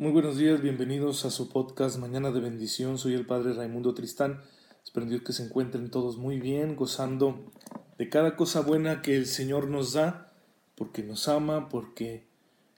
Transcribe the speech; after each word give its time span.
Muy 0.00 0.12
buenos 0.12 0.38
días, 0.38 0.62
bienvenidos 0.62 1.26
a 1.26 1.30
su 1.30 1.50
podcast 1.50 1.98
Mañana 1.98 2.30
de 2.30 2.40
Bendición. 2.40 2.96
Soy 2.96 3.12
el 3.12 3.26
Padre 3.26 3.52
Raimundo 3.52 3.92
Tristán. 3.92 4.40
Espero 4.82 5.06
que 5.22 5.34
se 5.34 5.44
encuentren 5.44 5.90
todos 5.90 6.16
muy 6.16 6.40
bien, 6.40 6.74
gozando 6.74 7.52
de 7.98 8.08
cada 8.08 8.34
cosa 8.34 8.62
buena 8.62 9.02
que 9.02 9.14
el 9.14 9.26
Señor 9.26 9.68
nos 9.68 9.92
da, 9.92 10.32
porque 10.74 11.02
nos 11.02 11.28
ama, 11.28 11.68
porque 11.68 12.24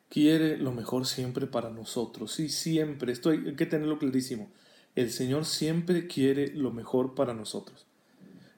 quiere 0.09 0.57
lo 0.57 0.73
mejor 0.73 1.07
siempre 1.07 1.47
para 1.47 1.71
nosotros. 1.71 2.33
Sí, 2.33 2.49
siempre, 2.49 3.13
esto 3.13 3.31
hay 3.31 3.55
que 3.55 3.67
tenerlo 3.67 4.01
clarísimo. 4.01 4.51
El 4.97 5.13
Señor 5.13 5.45
siempre 5.45 6.09
quiere 6.09 6.49
lo 6.49 6.73
mejor 6.73 7.15
para 7.15 7.35
nosotros. 7.35 7.87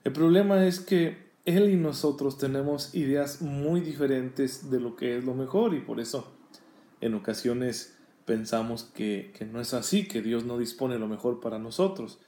El 0.05 0.15
problema 0.15 0.67
es 0.67 0.81
que 0.81 1.19
Él 1.45 1.69
y 1.69 1.77
nosotros 1.77 2.39
tenemos 2.39 2.95
ideas 2.95 3.43
muy 3.43 3.83
diferentes 3.83 4.71
de 4.71 4.81
lo 4.81 4.97
que 4.97 5.19
es 5.19 5.25
lo 5.25 5.35
mejor 5.35 5.75
y 5.75 5.81
por 5.81 6.01
eso 6.01 6.33
en 7.03 7.13
ocasiones 7.13 7.95
pensamos 8.25 8.85
que, 8.85 9.33
no 9.53 9.61
es 9.61 9.75
así, 9.75 10.07
que 10.07 10.23
Dios 10.23 10.45
no 10.45 10.59
dispone 10.59 10.99
lo 10.99 11.09
mejor 11.09 11.41
para 11.41 11.59
nosotros. 11.59 12.19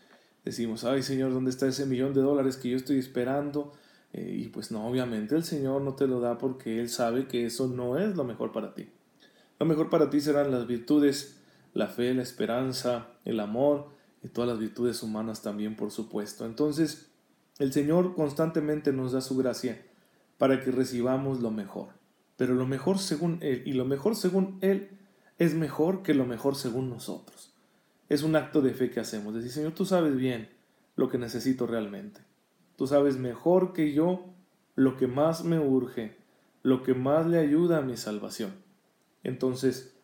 Decimos, 0.45 0.85
ay 0.85 1.03
Señor, 1.03 1.33
¿dónde 1.33 1.51
está 1.51 1.67
ese 1.67 1.87
millón 1.87 2.15
de 2.15 2.21
dólares 2.23 2.57
que 2.57 2.71
yo 2.71 2.77
estoy 2.77 2.99
esperando? 2.99 3.73
Eh, 4.13 4.45
y 4.45 4.49
pues 4.49 4.71
no, 4.71 4.87
obviamente 4.87 5.35
el 5.35 5.45
Señor 5.45 5.83
no 5.83 5.95
te 5.95 6.07
lo 6.07 6.21
da 6.21 6.39
porque 6.39 6.81
Él 6.81 6.89
sabe 6.89 7.27
que 7.27 7.47
eso 7.47 7.67
no 7.67 7.99
es 7.99 8.17
lo 8.17 8.25
mejor 8.25 8.53
para 8.53 8.75
ti. 8.75 8.89
Lo 9.59 9.67
mejor 9.67 9.91
para 9.91 10.11
ti 10.11 10.21
serán 10.21 10.51
las 10.51 10.67
virtudes, 10.67 11.41
la 11.73 11.89
fe, 11.89 12.15
la 12.15 12.23
esperanza, 12.23 13.09
el 13.25 13.41
amor 13.41 13.89
y 14.23 14.29
todas 14.29 14.49
las 14.49 14.59
virtudes 14.59 15.03
humanas 15.03 15.43
también, 15.43 15.77
por 15.77 15.91
supuesto. 15.91 16.45
Entonces, 16.45 17.11
el 17.59 17.73
Señor 17.73 18.15
constantemente 18.15 18.93
nos 18.93 19.13
da 19.13 19.21
su 19.21 19.37
gracia 19.37 19.83
para 20.39 20.63
que 20.63 20.71
recibamos 20.71 21.41
lo 21.41 21.51
mejor. 21.51 21.89
Pero 22.37 22.55
lo 22.55 22.67
mejor 22.67 22.99
según 22.99 23.39
Él, 23.41 23.63
y 23.65 23.73
lo 23.73 23.87
mejor 23.87 24.15
según 24.15 24.59
Él 24.61 24.91
es 25.39 25.55
mejor 25.55 26.03
que 26.03 26.15
lo 26.15 26.27
mejor 26.27 26.57
según 26.57 26.91
nosotros. 26.91 27.53
Es 28.09 28.23
un 28.23 28.37
acto 28.37 28.63
de 28.63 28.73
fe 28.73 28.91
que 28.91 29.01
hacemos. 29.01 29.35
Decir, 29.35 29.51
Señor, 29.51 29.73
tú 29.73 29.85
sabes 29.85 30.17
bien 30.17 30.49
lo 30.95 31.09
que 31.09 31.19
necesito 31.19 31.67
realmente. 31.67 32.21
Tú 32.77 32.87
sabes 32.87 33.17
mejor 33.17 33.73
que 33.73 33.93
yo 33.93 34.27
lo 34.75 34.97
que 34.97 35.07
más 35.07 35.45
me 35.45 35.59
urge, 35.59 36.17
lo 36.63 36.83
que 36.83 36.95
más 36.95 37.27
le 37.27 37.39
ayuda 37.39 37.79
a 37.79 37.83
mi 37.83 37.97
salvación. 37.97 38.53
Entonces, 39.25 39.95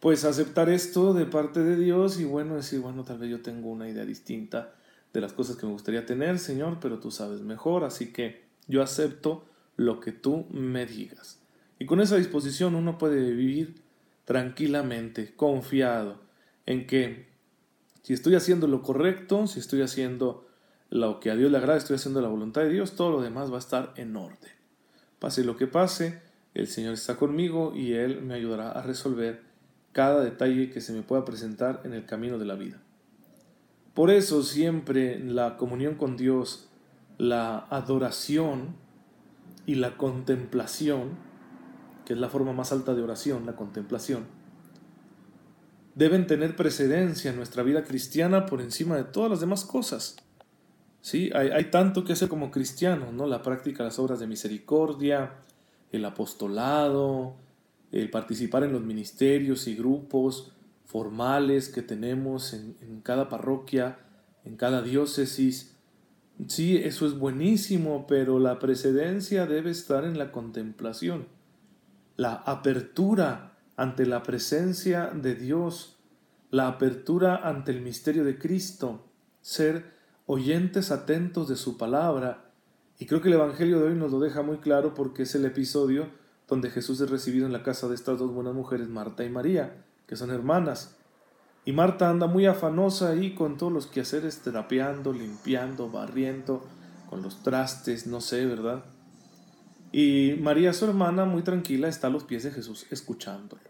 pues 0.00 0.24
aceptar 0.24 0.68
esto 0.68 1.12
de 1.12 1.26
parte 1.26 1.62
de 1.62 1.76
Dios 1.76 2.18
y 2.18 2.24
bueno, 2.24 2.56
decir, 2.56 2.80
bueno, 2.80 3.04
tal 3.04 3.18
vez 3.18 3.30
yo 3.30 3.42
tengo 3.42 3.70
una 3.70 3.88
idea 3.88 4.04
distinta 4.04 4.74
de 5.12 5.20
las 5.20 5.32
cosas 5.32 5.56
que 5.56 5.66
me 5.66 5.72
gustaría 5.72 6.06
tener, 6.06 6.38
Señor, 6.38 6.78
pero 6.80 6.98
tú 6.98 7.10
sabes 7.10 7.40
mejor, 7.40 7.84
así 7.84 8.12
que 8.12 8.44
yo 8.66 8.82
acepto 8.82 9.44
lo 9.76 10.00
que 10.00 10.12
tú 10.12 10.46
me 10.50 10.86
digas. 10.86 11.40
Y 11.78 11.86
con 11.86 12.00
esa 12.00 12.16
disposición 12.16 12.74
uno 12.74 12.98
puede 12.98 13.20
vivir 13.20 13.82
tranquilamente, 14.28 15.32
confiado 15.34 16.20
en 16.66 16.86
que 16.86 17.28
si 18.02 18.12
estoy 18.12 18.34
haciendo 18.34 18.66
lo 18.66 18.82
correcto, 18.82 19.46
si 19.46 19.58
estoy 19.58 19.80
haciendo 19.80 20.46
lo 20.90 21.18
que 21.18 21.30
a 21.30 21.34
Dios 21.34 21.50
le 21.50 21.56
agrada, 21.56 21.78
estoy 21.78 21.96
haciendo 21.96 22.20
la 22.20 22.28
voluntad 22.28 22.60
de 22.60 22.68
Dios, 22.68 22.94
todo 22.94 23.10
lo 23.10 23.22
demás 23.22 23.50
va 23.50 23.56
a 23.56 23.60
estar 23.60 23.94
en 23.96 24.14
orden. 24.16 24.52
Pase 25.18 25.44
lo 25.44 25.56
que 25.56 25.66
pase, 25.66 26.20
el 26.52 26.66
Señor 26.66 26.92
está 26.92 27.16
conmigo 27.16 27.72
y 27.74 27.94
Él 27.94 28.20
me 28.20 28.34
ayudará 28.34 28.70
a 28.70 28.82
resolver 28.82 29.44
cada 29.92 30.22
detalle 30.22 30.68
que 30.68 30.82
se 30.82 30.92
me 30.92 31.00
pueda 31.00 31.24
presentar 31.24 31.80
en 31.84 31.94
el 31.94 32.04
camino 32.04 32.36
de 32.36 32.44
la 32.44 32.54
vida. 32.54 32.82
Por 33.94 34.10
eso 34.10 34.42
siempre 34.42 35.18
la 35.20 35.56
comunión 35.56 35.94
con 35.94 36.18
Dios, 36.18 36.68
la 37.16 37.60
adoración 37.70 38.76
y 39.64 39.76
la 39.76 39.96
contemplación 39.96 41.27
que 42.08 42.14
es 42.14 42.20
la 42.20 42.30
forma 42.30 42.54
más 42.54 42.72
alta 42.72 42.94
de 42.94 43.02
oración, 43.02 43.44
la 43.44 43.54
contemplación, 43.54 44.24
deben 45.94 46.26
tener 46.26 46.56
precedencia 46.56 47.30
en 47.30 47.36
nuestra 47.36 47.62
vida 47.62 47.84
cristiana 47.84 48.46
por 48.46 48.62
encima 48.62 48.96
de 48.96 49.04
todas 49.04 49.30
las 49.30 49.40
demás 49.40 49.66
cosas. 49.66 50.16
¿Sí? 51.02 51.30
Hay, 51.34 51.50
hay 51.50 51.64
tanto 51.64 52.04
que 52.04 52.14
hacer 52.14 52.30
como 52.30 52.50
cristianos, 52.50 53.12
¿no? 53.12 53.26
La 53.26 53.42
práctica 53.42 53.82
de 53.82 53.90
las 53.90 53.98
obras 53.98 54.20
de 54.20 54.26
misericordia, 54.26 55.34
el 55.92 56.02
apostolado, 56.06 57.36
el 57.92 58.08
participar 58.08 58.64
en 58.64 58.72
los 58.72 58.80
ministerios 58.80 59.68
y 59.68 59.76
grupos 59.76 60.52
formales 60.86 61.68
que 61.68 61.82
tenemos 61.82 62.54
en, 62.54 62.74
en 62.80 63.02
cada 63.02 63.28
parroquia, 63.28 63.98
en 64.46 64.56
cada 64.56 64.80
diócesis. 64.80 65.76
Sí, 66.46 66.78
eso 66.78 67.06
es 67.06 67.18
buenísimo, 67.18 68.06
pero 68.08 68.38
la 68.38 68.58
precedencia 68.58 69.44
debe 69.44 69.70
estar 69.70 70.06
en 70.06 70.16
la 70.16 70.32
contemplación 70.32 71.36
la 72.18 72.34
apertura 72.34 73.52
ante 73.76 74.04
la 74.04 74.24
presencia 74.24 75.06
de 75.06 75.36
Dios, 75.36 75.96
la 76.50 76.66
apertura 76.66 77.48
ante 77.48 77.70
el 77.70 77.80
misterio 77.80 78.24
de 78.24 78.36
Cristo, 78.36 79.06
ser 79.40 79.94
oyentes 80.26 80.90
atentos 80.90 81.48
de 81.48 81.54
su 81.54 81.78
palabra. 81.78 82.50
Y 82.98 83.06
creo 83.06 83.22
que 83.22 83.28
el 83.28 83.34
Evangelio 83.34 83.78
de 83.78 83.86
hoy 83.86 83.94
nos 83.94 84.10
lo 84.10 84.18
deja 84.18 84.42
muy 84.42 84.56
claro 84.56 84.94
porque 84.94 85.22
es 85.22 85.34
el 85.36 85.44
episodio 85.44 86.08
donde 86.48 86.70
Jesús 86.70 87.00
es 87.00 87.08
recibido 87.08 87.46
en 87.46 87.52
la 87.52 87.62
casa 87.62 87.86
de 87.86 87.94
estas 87.94 88.18
dos 88.18 88.34
buenas 88.34 88.52
mujeres, 88.52 88.88
Marta 88.88 89.24
y 89.24 89.30
María, 89.30 89.84
que 90.08 90.16
son 90.16 90.30
hermanas. 90.32 90.96
Y 91.64 91.72
Marta 91.72 92.10
anda 92.10 92.26
muy 92.26 92.46
afanosa 92.46 93.10
ahí 93.10 93.36
con 93.36 93.56
todos 93.56 93.72
los 93.72 93.86
quehaceres, 93.86 94.38
terapeando, 94.38 95.12
limpiando, 95.12 95.88
barriendo, 95.88 96.64
con 97.08 97.22
los 97.22 97.44
trastes, 97.44 98.08
no 98.08 98.20
sé, 98.20 98.44
¿verdad? 98.44 98.82
Y 99.92 100.36
María, 100.40 100.72
su 100.72 100.84
hermana, 100.84 101.24
muy 101.24 101.42
tranquila, 101.42 101.88
está 101.88 102.08
a 102.08 102.10
los 102.10 102.24
pies 102.24 102.42
de 102.42 102.50
Jesús 102.50 102.86
escuchándolo. 102.90 103.62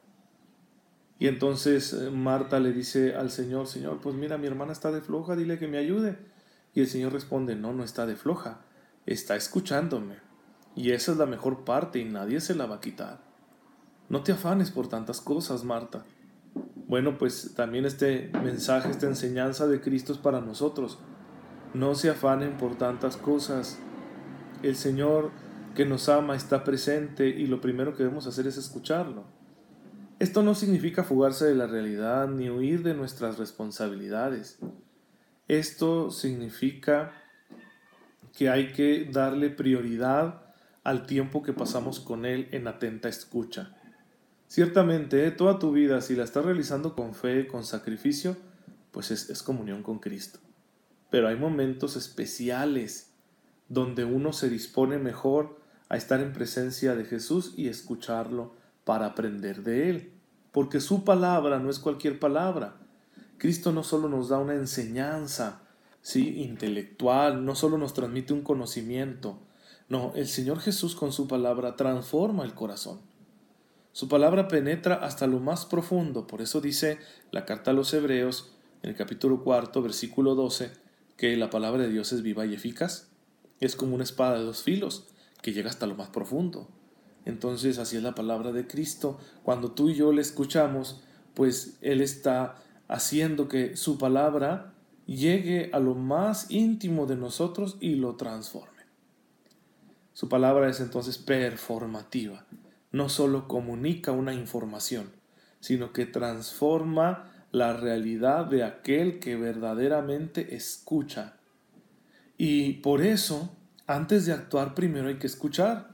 Y 1.19 1.27
entonces 1.27 1.93
eh, 1.93 2.11
Marta 2.11 2.61
le 2.61 2.73
dice 2.73 3.15
al 3.15 3.31
Señor, 3.31 3.67
Señor, 3.67 4.01
pues 4.01 4.15
mira, 4.15 4.39
mi 4.39 4.47
hermana 4.47 4.73
está 4.73 4.93
de 4.93 5.01
floja, 5.01 5.37
dile 5.37 5.59
que 5.59 5.69
me 5.69 5.79
ayude. 5.79 6.17
Y 6.75 6.81
el 6.81 6.87
Señor 6.87 7.13
responde, 7.13 7.57
no, 7.57 7.73
no 7.73 7.83
está 7.83 8.07
de 8.07 8.17
floja, 8.17 8.61
está 9.07 9.37
escuchándome. 9.37 10.17
Y 10.77 10.93
esa 10.93 11.13
es 11.13 11.19
la 11.19 11.27
mejor 11.27 11.65
parte 11.65 11.99
y 11.99 12.05
nadie 12.05 12.41
se 12.41 12.55
la 12.55 12.67
va 12.67 12.77
a 12.77 12.81
quitar. 12.81 13.21
No 14.09 14.23
te 14.23 14.33
afanes 14.33 14.71
por 14.71 14.89
tantas 14.89 15.21
cosas, 15.21 15.65
Marta. 15.65 16.05
Bueno, 16.87 17.19
pues 17.19 17.55
también 17.55 17.85
este 17.85 18.31
mensaje, 18.43 18.91
esta 18.91 19.07
enseñanza 19.07 19.67
de 19.67 19.81
Cristo 19.81 20.13
es 20.13 20.19
para 20.19 20.41
nosotros. 20.41 20.99
No 21.75 21.95
se 21.95 22.11
afanen 22.11 22.57
por 22.57 22.77
tantas 22.77 23.17
cosas. 23.17 23.79
El 24.63 24.77
Señor 24.77 25.31
que 25.79 25.87
nos 25.87 26.09
ama 26.09 26.35
está 26.35 26.65
presente 26.65 27.29
y 27.29 27.47
lo 27.47 27.61
primero 27.61 27.95
que 27.95 28.03
debemos 28.03 28.27
hacer 28.27 28.49
es 28.49 28.57
escucharlo. 28.57 29.23
Esto 30.19 30.43
no 30.43 30.57
significa 30.57 31.05
fugarse 31.05 31.45
de 31.45 31.55
la 31.55 31.69
realidad 31.69 32.27
ni 32.27 32.51
huir 32.51 32.83
de 32.83 32.95
nuestras 32.95 33.39
responsabilidades. 33.39 34.59
Esto 35.47 36.11
significa 36.11 37.13
que 38.37 38.49
hay 38.49 38.73
que 38.73 39.05
darle 39.05 39.51
prioridad 39.51 40.43
al 40.83 41.07
tiempo 41.07 41.45
que 41.45 41.53
pasamos 41.53 42.01
con 42.01 42.27
Él 42.27 42.49
en 42.51 42.67
atenta 42.67 43.09
escucha. 43.09 43.77
Ciertamente, 44.49 45.31
toda 45.31 45.61
tu 45.61 45.71
vida, 45.71 46.01
si 46.01 46.17
la 46.17 46.25
estás 46.25 46.45
realizando 46.45 46.97
con 46.97 47.15
fe, 47.15 47.47
con 47.47 47.63
sacrificio, 47.63 48.37
pues 48.91 49.13
es, 49.13 49.31
es 49.31 49.45
comunión 49.45 49.85
con 49.85 50.01
Cristo. 50.01 50.41
Pero 51.09 51.29
hay 51.29 51.37
momentos 51.37 51.95
especiales 51.95 53.13
donde 53.69 54.05
uno 54.05 54.33
se 54.33 54.51
dispone 54.51 54.99
mejor 54.99 55.58
a 55.89 55.97
estar 55.97 56.21
en 56.21 56.33
presencia 56.33 56.95
de 56.95 57.05
Jesús 57.05 57.55
y 57.57 57.69
escucharlo 57.69 58.55
para 58.85 59.07
aprender 59.07 59.63
de 59.63 59.91
Él. 59.91 60.13
Porque 60.53 60.81
su 60.81 61.05
palabra 61.05 61.59
no 61.59 61.71
es 61.71 61.79
cualquier 61.79 62.19
palabra. 62.19 62.77
Cristo 63.39 63.73
no 63.73 63.85
solo 63.85 64.09
nos 64.09 64.29
da 64.29 64.39
una 64.39 64.55
enseñanza, 64.55 65.63
sí, 66.03 66.43
intelectual, 66.43 67.45
no 67.45 67.55
solo 67.55 67.79
nos 67.79 67.95
transmite 67.95 68.33
un 68.33 68.43
conocimiento. 68.43 69.39
No, 69.89 70.13
el 70.17 70.27
Señor 70.27 70.61
Jesús 70.61 70.95
con 70.95 71.13
su 71.13 71.29
palabra 71.29 71.77
transforma 71.77 72.45
el 72.45 72.55
corazón. 72.55 73.01
Su 73.93 74.09
palabra 74.09 74.49
penetra 74.49 74.97
hasta 74.97 75.27
lo 75.27 75.41
más 75.41 75.65
profundo. 75.65 76.27
Por 76.27 76.43
eso 76.43 76.61
dice 76.61 76.99
la 77.31 77.45
carta 77.45 77.71
a 77.71 77.75
los 77.75 77.93
Hebreos, 77.95 78.53
en 78.83 78.91
el 78.91 78.97
capítulo 78.97 79.43
cuarto, 79.43 79.83
versículo 79.83 80.35
12, 80.35 80.71
que 81.17 81.37
la 81.37 81.51
palabra 81.51 81.83
de 81.83 81.89
Dios 81.89 82.13
es 82.13 82.23
viva 82.23 82.45
y 82.47 82.55
eficaz. 82.55 83.09
Es 83.61 83.77
como 83.77 83.95
una 83.95 84.05
espada 84.05 84.39
de 84.39 84.45
dos 84.45 84.63
filos 84.63 85.09
que 85.43 85.53
llega 85.53 85.71
hasta 85.71 85.87
lo 85.87 85.95
más 85.95 86.11
profundo. 86.11 86.69
Entonces, 87.25 87.79
así 87.79 87.97
es 87.97 88.03
la 88.03 88.15
palabra 88.15 88.53
de 88.53 88.67
Cristo. 88.67 89.19
Cuando 89.43 89.73
tú 89.73 89.91
y 89.91 89.95
yo 89.95 90.13
le 90.13 90.23
escuchamos, 90.23 91.03
pues 91.35 91.79
Él 91.83 92.01
está 92.01 92.57
haciendo 92.89 93.49
que 93.49 93.77
su 93.77 93.99
palabra 93.99 94.75
llegue 95.07 95.71
a 95.73 95.79
lo 95.79 95.95
más 95.95 96.51
íntimo 96.51 97.07
de 97.07 97.17
nosotros 97.17 97.77
y 97.81 97.97
lo 97.97 98.17
transforme. 98.17 98.83
Su 100.13 100.29
palabra 100.29 100.69
es 100.69 100.81
entonces 100.81 101.19
performativa. 101.19 102.47
No 102.91 103.09
solo 103.09 103.47
comunica 103.47 104.13
una 104.13 104.35
información, 104.35 105.11
sino 105.61 105.93
que 105.93 106.07
transforma 106.07 107.31
la 107.53 107.75
realidad 107.75 108.47
de 108.47 108.65
aquel 108.65 109.19
que 109.19 109.37
verdaderamente 109.37 110.55
escucha. 110.57 111.37
Y 112.37 112.75
por 112.75 113.03
eso 113.03 113.51
antes 113.89 114.27
de 114.27 114.33
actuar 114.33 114.75
primero 114.75 115.09
hay 115.09 115.17
que 115.17 115.27
escuchar. 115.27 115.89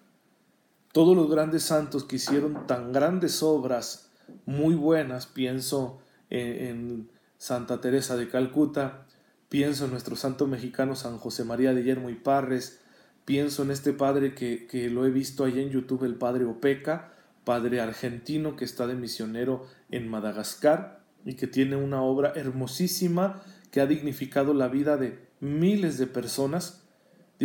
Todos 0.92 1.16
los 1.16 1.30
grandes 1.30 1.62
santos 1.62 2.04
que 2.04 2.16
hicieron 2.16 2.66
tan 2.66 2.92
grandes 2.92 3.42
obras 3.42 4.10
muy 4.44 4.74
buenas, 4.74 5.26
pienso 5.26 6.00
en, 6.28 7.10
Santa 7.36 7.80
Teresa 7.80 8.16
de 8.16 8.28
Calcuta, 8.28 9.06
pienso 9.50 9.84
en 9.84 9.90
nuestro 9.90 10.16
santo 10.16 10.46
mexicano 10.46 10.96
San 10.96 11.18
José 11.18 11.44
María 11.44 11.74
de 11.74 11.82
Yermo 11.82 12.08
y 12.08 12.14
Parres, 12.14 12.80
pienso 13.26 13.64
en 13.64 13.70
este 13.70 13.92
padre 13.92 14.34
que, 14.34 14.66
que 14.66 14.88
lo 14.88 15.04
he 15.04 15.10
visto 15.10 15.44
ahí 15.44 15.60
en 15.60 15.68
YouTube, 15.68 16.04
el 16.04 16.14
padre 16.14 16.46
Opeca, 16.46 17.12
padre 17.44 17.82
argentino 17.82 18.56
que 18.56 18.64
está 18.64 18.86
de 18.86 18.94
misionero 18.94 19.66
en 19.90 20.08
Madagascar 20.08 21.00
y 21.26 21.34
que 21.34 21.46
tiene 21.46 21.76
una 21.76 22.02
obra 22.02 22.32
hermosísima 22.34 23.42
que 23.70 23.82
ha 23.82 23.86
dignificado 23.86 24.54
la 24.54 24.68
vida 24.68 24.96
de 24.96 25.18
miles 25.40 25.98
de 25.98 26.06
personas. 26.06 26.83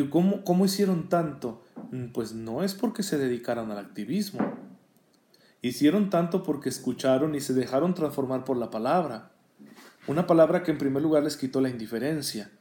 ¿Cómo, 0.08 0.44
¿cómo 0.44 0.66
hicieron 0.66 1.10
tanto? 1.10 1.64
Mm, 1.92 2.08
pues 2.14 2.34
no 2.34 2.64
es 2.64 2.74
porque 2.74 3.04
se 3.04 3.18
dedicaran 3.18 3.72
al 3.72 3.80
activismo. 3.80 4.40
Hicieron 5.62 6.10
tanto 6.10 6.44
porque 6.44 6.70
escucharon 6.70 7.36
y 7.36 7.42
se 7.42 7.54
dejaron 7.54 7.94
transformar 7.94 8.46
por 8.46 8.58
la 8.58 8.70
palabra. 8.70 9.32
Una 10.08 10.26
palabra 10.26 10.64
que 10.64 10.72
en 10.72 10.78
primer 10.78 11.04
lugar 11.04 11.24
les 11.24 11.36
quitó 11.36 11.60
la 11.60 11.70
indiferencia 11.70 12.52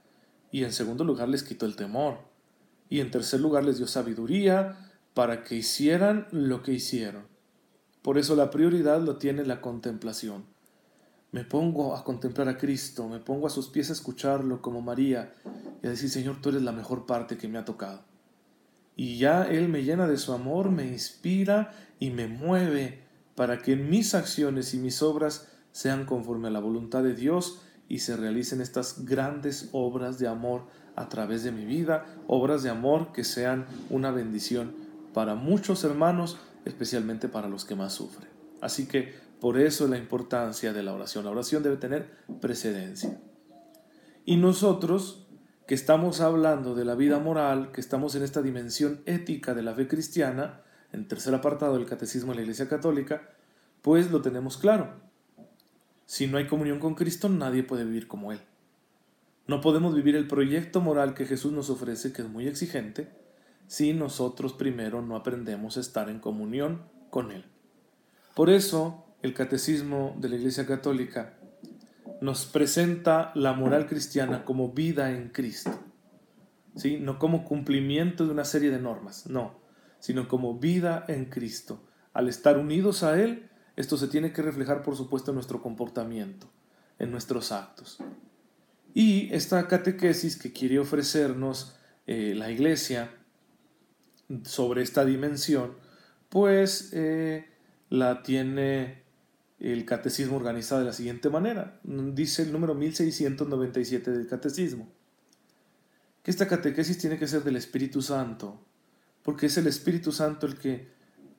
y 0.50 0.64
en 0.64 0.73
segundo 0.73 1.05
lugar 1.05 1.29
les 1.29 1.43
quitó 1.43 1.67
el 1.67 1.76
temor 1.76 2.19
y 2.88 3.00
en 3.00 3.11
tercer 3.11 3.40
lugar 3.40 3.64
les 3.64 3.79
dio 3.79 3.87
sabiduría 3.87 4.76
para 5.14 5.44
que 5.44 5.55
hicieran 5.55 6.26
lo 6.31 6.62
que 6.62 6.73
hicieron. 6.73 7.26
Por 8.02 8.19
eso 8.19 8.35
la 8.37 8.50
prioridad 8.50 9.00
lo 9.00 9.17
tiene 9.17 9.44
la 9.44 9.61
contemplación. 9.61 10.44
Me 11.30 11.44
pongo 11.44 11.94
a 11.94 12.04
contemplar 12.04 12.48
a 12.48 12.56
Cristo, 12.56 13.06
me 13.08 13.19
pongo 13.19 13.46
a 13.46 13.50
sus 13.50 13.69
pies 13.69 13.90
a 13.90 13.92
escucharlo 13.92 14.62
como 14.62 14.80
María 14.80 15.34
y 15.82 15.86
a 15.86 15.90
decir, 15.90 16.08
Señor, 16.08 16.40
tú 16.40 16.48
eres 16.48 16.62
la 16.62 16.72
mejor 16.72 17.04
parte 17.06 17.36
que 17.36 17.48
me 17.48 17.58
ha 17.58 17.64
tocado. 17.64 18.02
Y 18.96 19.19
ya 19.19 19.44
Él 19.44 19.69
me 19.69 19.84
llena 19.84 20.08
de 20.08 20.16
su 20.16 20.32
amor, 20.32 20.70
me 20.70 20.86
inspira 20.86 21.72
y 22.00 22.10
me 22.10 22.26
mueve 22.26 23.02
para 23.34 23.62
que 23.62 23.76
mis 23.76 24.14
acciones 24.14 24.75
y 24.75 24.78
mis 24.78 25.02
obras 25.02 25.48
sean 25.70 26.06
conforme 26.06 26.48
a 26.48 26.50
la 26.50 26.60
voluntad 26.60 27.02
de 27.02 27.14
Dios 27.14 27.60
y 27.88 28.00
se 28.00 28.16
realicen 28.16 28.60
estas 28.60 29.04
grandes 29.04 29.69
obras 29.72 30.19
de 30.19 30.28
amor 30.28 30.62
a 30.96 31.08
través 31.08 31.44
de 31.44 31.52
mi 31.52 31.64
vida, 31.64 32.06
obras 32.26 32.62
de 32.62 32.70
amor 32.70 33.12
que 33.12 33.22
sean 33.22 33.66
una 33.90 34.10
bendición 34.10 34.72
para 35.14 35.34
muchos 35.34 35.84
hermanos, 35.84 36.38
especialmente 36.64 37.28
para 37.28 37.48
los 37.48 37.64
que 37.64 37.76
más 37.76 37.92
sufren. 37.92 38.28
Así 38.60 38.86
que 38.86 39.14
por 39.40 39.58
eso 39.58 39.87
la 39.88 39.99
importancia 39.99 40.73
de 40.73 40.82
la 40.82 40.94
oración. 40.94 41.25
La 41.25 41.31
oración 41.31 41.62
debe 41.62 41.76
tener 41.76 42.11
precedencia. 42.40 43.20
Y 44.25 44.37
nosotros, 44.37 45.26
que 45.67 45.75
estamos 45.75 46.20
hablando 46.20 46.75
de 46.75 46.85
la 46.85 46.94
vida 46.94 47.19
moral, 47.19 47.73
que 47.73 47.81
estamos 47.81 48.14
en 48.14 48.23
esta 48.23 48.43
dimensión 48.43 49.00
ética 49.06 49.55
de 49.55 49.62
la 49.62 49.75
fe 49.75 49.87
cristiana, 49.87 50.62
en 50.93 51.06
tercer 51.06 51.35
apartado 51.35 51.75
del 51.75 51.87
Catecismo 51.87 52.32
de 52.32 52.37
la 52.37 52.43
Iglesia 52.43 52.69
Católica, 52.69 53.31
pues 53.82 54.11
lo 54.11 54.23
tenemos 54.23 54.56
claro. 54.56 55.08
Si 56.06 56.26
no 56.26 56.38
hay 56.38 56.46
comunión 56.46 56.79
con 56.79 56.94
Cristo, 56.94 57.29
nadie 57.29 57.62
puede 57.62 57.85
vivir 57.85 58.08
como 58.08 58.32
Él. 58.32 58.40
No 59.46 59.61
podemos 59.61 59.94
vivir 59.94 60.17
el 60.17 60.26
proyecto 60.26 60.81
moral 60.81 61.14
que 61.14 61.26
Jesús 61.26 61.52
nos 61.52 61.70
ofrece, 61.70 62.12
que 62.12 62.23
es 62.23 62.29
muy 62.29 62.46
exigente, 62.46 63.08
si 63.67 63.93
nosotros 63.93 64.52
primero 64.55 65.00
no 65.00 65.17
aprendemos 65.17 65.76
a 65.76 65.81
estar 65.81 66.08
en 66.11 66.19
comunión 66.19 66.82
con 67.11 67.31
Él. 67.31 67.44
Por 68.35 68.50
eso, 68.50 69.05
el 69.22 69.34
Catecismo 69.34 70.16
de 70.18 70.28
la 70.28 70.36
Iglesia 70.36 70.66
Católica 70.66 71.38
nos 72.20 72.46
presenta 72.46 73.32
la 73.34 73.52
moral 73.52 73.86
cristiana 73.86 74.44
como 74.44 74.72
vida 74.72 75.12
en 75.12 75.28
Cristo. 75.28 75.72
¿Sí? 76.76 76.98
No 76.98 77.18
como 77.18 77.44
cumplimiento 77.44 78.24
de 78.24 78.32
una 78.32 78.44
serie 78.44 78.70
de 78.70 78.78
normas, 78.78 79.26
no 79.26 79.58
sino 80.00 80.28
como 80.28 80.58
vida 80.58 81.04
en 81.08 81.26
Cristo. 81.26 81.82
Al 82.12 82.28
estar 82.28 82.58
unidos 82.58 83.02
a 83.02 83.20
Él, 83.20 83.48
esto 83.76 83.96
se 83.96 84.08
tiene 84.08 84.32
que 84.32 84.42
reflejar, 84.42 84.82
por 84.82 84.96
supuesto, 84.96 85.30
en 85.30 85.36
nuestro 85.36 85.62
comportamiento, 85.62 86.50
en 86.98 87.10
nuestros 87.10 87.52
actos. 87.52 87.98
Y 88.94 89.32
esta 89.32 89.68
catequesis 89.68 90.36
que 90.36 90.52
quiere 90.52 90.78
ofrecernos 90.78 91.76
eh, 92.06 92.34
la 92.34 92.50
Iglesia 92.50 93.10
sobre 94.44 94.82
esta 94.82 95.04
dimensión, 95.04 95.74
pues 96.28 96.90
eh, 96.92 97.48
la 97.88 98.22
tiene 98.22 99.02
el 99.60 99.84
catecismo 99.84 100.37
organizado 100.37 100.81
de 100.81 100.87
la 100.87 100.93
siguiente 100.93 101.31
manera. 101.31 101.81
Dice 101.82 102.43
el 102.43 102.52
número 102.52 102.75
1697 102.75 104.10
del 104.10 104.26
catecismo, 104.26 104.88
que 106.22 106.31
esta 106.31 106.46
catequesis 106.46 106.99
tiene 106.99 107.19
que 107.19 107.26
ser 107.26 107.43
del 107.43 107.56
Espíritu 107.56 108.02
Santo, 108.02 108.60
porque 109.22 109.46
es 109.46 109.56
el 109.56 109.66
Espíritu 109.66 110.12
Santo 110.12 110.46
el 110.46 110.56
que 110.56 110.88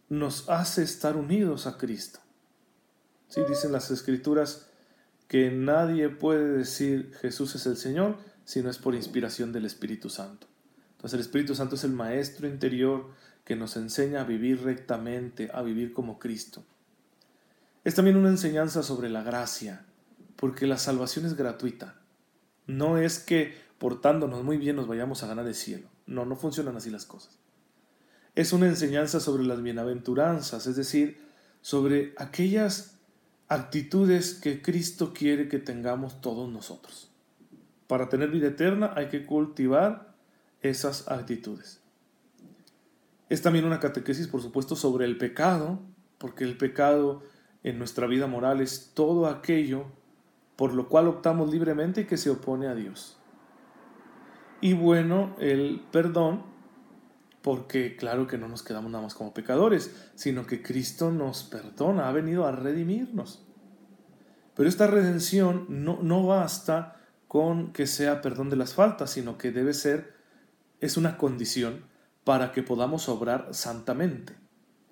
nos 0.10 0.50
hace 0.50 0.84
estar 0.84 1.16
unidos 1.16 1.68
a 1.68 1.78
Cristo. 1.78 2.20
Sí, 3.28 3.42
dicen 3.48 3.72
las 3.72 3.92
escrituras 3.92 4.68
que 5.28 5.52
nadie 5.52 6.10
puede 6.10 6.58
decir 6.58 7.14
Jesús 7.22 7.56
es 7.56 7.68
el 7.68 7.78
Señor 7.78 8.18
si 8.44 8.64
no 8.64 8.70
es 8.72 8.80
por 8.80 8.96
inspiración 8.96 9.54
del 9.54 9.66
Espíritu 9.66 10.10
Santo. 10.10 10.48
Entonces 10.94 11.14
el 11.14 11.22
Espíritu 11.22 11.54
Santo 11.54 11.76
es 11.76 11.84
el 11.84 11.92
Maestro 11.92 12.48
interior 12.48 13.12
que 13.46 13.56
nos 13.56 13.78
enseña 13.78 14.22
a 14.22 14.24
vivir 14.24 14.64
rectamente, 14.64 15.52
a 15.54 15.62
vivir 15.62 15.94
como 15.94 16.18
Cristo. 16.18 16.66
Es 17.84 17.96
también 17.96 18.18
una 18.18 18.30
enseñanza 18.30 18.84
sobre 18.84 19.10
la 19.10 19.24
gracia, 19.24 19.86
porque 20.36 20.68
la 20.68 20.78
salvación 20.78 21.26
es 21.26 21.36
gratuita. 21.36 21.96
No 22.68 22.98
es 22.98 23.20
que 23.20 23.56
portándonos 23.78 24.44
muy 24.44 24.58
bien 24.58 24.76
nos 24.76 24.88
vayamos 24.88 25.24
a 25.24 25.28
ganar 25.28 25.48
el 25.48 25.56
cielo. 25.56 25.88
No, 26.06 26.26
no 26.26 26.36
funcionan 26.36 26.76
así 26.78 26.90
las 26.90 27.06
cosas 27.06 27.40
es 28.40 28.54
una 28.54 28.68
enseñanza 28.68 29.20
sobre 29.20 29.44
las 29.44 29.62
bienaventuranzas, 29.62 30.66
es 30.66 30.78
decir, 30.78 31.20
sobre 31.60 32.14
aquellas 32.18 32.98
actitudes 33.50 34.34
que 34.34 34.62
Cristo 34.62 35.14
quiere 35.14 35.50
que 35.50 35.60
tengamos 35.60 36.22
todos 36.22 36.50
nosotros. 36.50 37.12
Para 37.88 38.08
tener 38.08 38.30
vida 38.30 38.48
eterna 38.48 38.94
hay 38.96 39.10
que 39.10 39.26
cultivar 39.26 40.14
esas 40.62 41.10
actitudes. 41.10 41.82
Es 43.28 43.42
también 43.42 43.66
una 43.66 43.82
catequesis, 43.82 44.30
por 44.30 44.42
supuesto, 44.42 44.78
sobre 44.78 45.04
el 45.04 45.18
pecado, 45.18 45.82
porque 46.18 46.46
el 46.46 46.58
pecado 46.58 47.22
en 47.64 47.78
nuestra 47.78 48.08
vida 48.08 48.28
moral 48.28 48.62
es 48.62 48.92
todo 48.94 49.28
aquello 49.28 49.86
por 50.56 50.74
lo 50.74 50.90
cual 50.90 51.08
optamos 51.08 51.52
libremente 51.52 52.02
y 52.02 52.06
que 52.06 52.18
se 52.18 52.30
opone 52.30 52.68
a 52.68 52.76
Dios. 52.76 53.18
Y 54.60 54.74
bueno, 54.74 55.36
el 55.40 55.82
perdón 55.92 56.44
porque 57.42 57.96
claro 57.96 58.28
que 58.28 58.38
no 58.38 58.48
nos 58.48 58.64
quedamos 58.64 58.92
nada 58.92 59.04
más 59.04 59.14
como 59.14 59.34
pecadores, 59.34 60.12
sino 60.16 60.46
que 60.46 60.62
Cristo 60.62 61.12
nos 61.12 61.44
perdona, 61.44 62.10
ha 62.10 62.12
venido 62.12 62.46
a 62.46 62.52
redimirnos. 62.52 63.46
Pero 64.56 64.68
esta 64.68 64.88
redención 64.88 65.66
no, 65.70 66.00
no 66.02 66.26
basta 66.26 66.98
con 67.30 67.72
que 67.72 67.88
sea 67.88 68.22
perdón 68.22 68.50
de 68.50 68.58
las 68.58 68.74
faltas, 68.74 69.12
sino 69.12 69.38
que 69.38 69.52
debe 69.52 69.74
ser, 69.74 70.14
es 70.82 70.98
una 70.98 71.18
condición 71.18 71.86
para 72.26 72.52
que 72.52 72.64
podamos 72.64 73.08
obrar 73.08 73.48
santamente. 73.52 74.39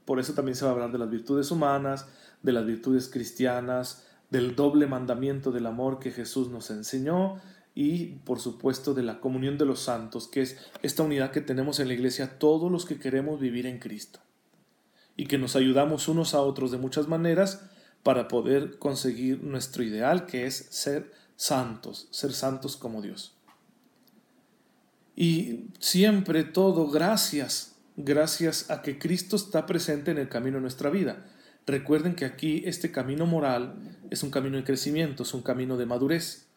Por 0.08 0.22
eso 0.22 0.34
también 0.34 0.56
se 0.56 0.64
va 0.64 0.72
a 0.72 0.74
hablar 0.74 0.94
de 0.94 1.00
las 1.00 1.10
virtudes 1.10 1.52
humanas, 1.52 2.08
de 2.42 2.54
las 2.54 2.66
virtudes 2.66 3.10
cristianas, 3.10 4.08
del 4.30 4.56
doble 4.56 4.88
mandamiento 4.88 5.52
del 5.52 5.66
amor 5.66 6.00
que 6.00 6.12
Jesús 6.12 6.50
nos 6.50 6.72
enseñó 6.72 7.42
y 7.76 8.16
por 8.24 8.40
supuesto 8.40 8.94
de 8.94 9.04
la 9.04 9.20
comunión 9.20 9.58
de 9.58 9.66
los 9.66 9.82
santos, 9.82 10.30
que 10.30 10.42
es 10.44 10.58
esta 10.82 11.04
unidad 11.04 11.32
que 11.32 11.42
tenemos 11.42 11.82
en 11.82 11.90
la 11.90 11.94
iglesia 11.94 12.40
todos 12.40 12.72
los 12.72 12.86
que 12.86 13.00
queremos 13.00 13.42
vivir 13.42 13.66
en 13.66 13.80
Cristo 13.80 14.22
y 15.18 15.26
que 15.26 15.38
nos 15.38 15.58
ayudamos 15.58 16.08
unos 16.08 16.34
a 16.34 16.40
otros 16.40 16.72
de 16.72 16.78
muchas 16.78 17.10
maneras 17.10 17.70
para 18.02 18.30
poder 18.30 18.80
conseguir 18.80 19.44
nuestro 19.44 19.84
ideal, 19.84 20.26
que 20.26 20.46
es 20.46 20.56
ser 20.70 21.12
santos, 21.36 22.08
ser 22.12 22.32
santos 22.32 22.78
como 22.78 23.02
Dios. 23.02 23.36
Y 25.18 25.66
siempre 25.80 26.46
todo 26.46 26.88
gracias, 26.88 27.77
gracias 27.98 28.70
a 28.70 28.82
que 28.82 29.00
Cristo 29.00 29.36
está 29.36 29.66
presente 29.66 30.12
en 30.12 30.20
el 30.20 30.30
camino 30.30 30.58
de 30.58 30.62
nuestra 30.62 30.90
vida. 30.90 31.26
Recuerden 31.66 32.16
que 32.16 32.24
aquí 32.24 32.64
este 32.66 32.92
camino 32.92 33.26
moral 33.26 33.98
es 34.10 34.24
un 34.24 34.32
camino 34.32 34.56
de 34.56 34.64
crecimiento, 34.64 35.24
es 35.24 35.34
un 35.34 35.42
camino 35.42 35.76
de 35.76 35.86
madurez. 35.86 36.48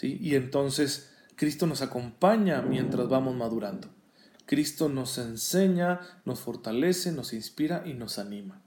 Y 0.00 0.34
entonces 0.34 1.12
Cristo 1.34 1.66
nos 1.66 1.82
acompaña 1.82 2.62
mientras 2.62 3.08
vamos 3.08 3.34
madurando. 3.34 3.88
Cristo 4.46 4.88
nos 4.88 5.18
enseña, 5.18 6.00
nos 6.24 6.40
fortalece, 6.40 7.12
nos 7.12 7.32
inspira 7.32 7.82
y 7.84 7.94
nos 7.94 8.18
anima. 8.18 8.62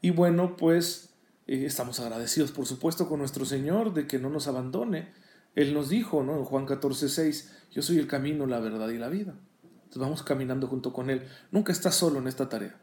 Y 0.00 0.10
bueno, 0.10 0.56
pues 0.56 1.14
eh, 1.48 1.64
estamos 1.66 1.98
agradecidos, 1.98 2.52
por 2.52 2.66
supuesto, 2.66 3.08
con 3.08 3.18
nuestro 3.18 3.44
Señor 3.44 3.92
de 3.92 4.06
que 4.06 4.18
no 4.18 4.30
nos 4.30 4.46
abandone. 4.46 5.12
Él 5.56 5.74
nos 5.74 5.88
dijo, 5.88 6.22
¿no? 6.22 6.36
En 6.38 6.44
Juan 6.44 6.66
14, 6.66 7.08
6, 7.08 7.56
yo 7.72 7.82
soy 7.82 7.98
el 7.98 8.06
camino, 8.06 8.46
la 8.46 8.60
verdad 8.60 8.88
y 8.90 8.98
la 8.98 9.08
vida. 9.08 9.34
Entonces 9.88 10.02
vamos 10.02 10.22
caminando 10.22 10.66
junto 10.66 10.92
con 10.92 11.08
Él. 11.08 11.26
Nunca 11.50 11.72
estás 11.72 11.94
solo 11.94 12.18
en 12.18 12.28
esta 12.28 12.50
tarea. 12.50 12.78